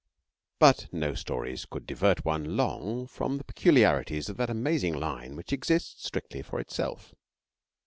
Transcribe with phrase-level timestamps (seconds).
[0.57, 5.53] But no stories could divert one long from the peculiarities of that amazing line which
[5.53, 7.13] exists strictly for itself.